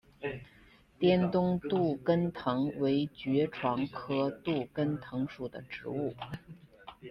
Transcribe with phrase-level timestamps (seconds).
[0.97, 6.15] 滇东杜根藤为爵床科杜根藤属的植物。